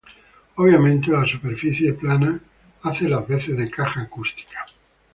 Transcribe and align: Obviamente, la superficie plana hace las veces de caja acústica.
Obviamente, 0.55 1.11
la 1.11 1.27
superficie 1.27 1.93
plana 1.93 2.39
hace 2.81 3.07
las 3.07 3.27
veces 3.27 3.55
de 3.55 3.69
caja 3.69 4.01
acústica. 4.01 4.65